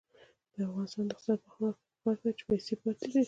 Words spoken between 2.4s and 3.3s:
پیسې پاتې شي.